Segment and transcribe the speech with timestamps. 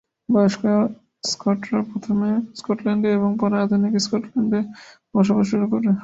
[0.29, 0.63] বয়স্ক
[1.23, 4.59] স্কটরা প্রথমে মধ্য স্কটল্যান্ডে এবং পরে আধুনিক স্কটল্যান্ডে
[5.13, 5.89] বসবাস শুরু করে।